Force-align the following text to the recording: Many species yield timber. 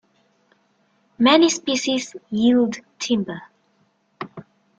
Many 1.19 1.49
species 1.49 2.15
yield 2.31 2.77
timber. 2.97 3.43